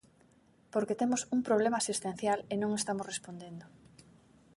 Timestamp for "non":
2.61-2.71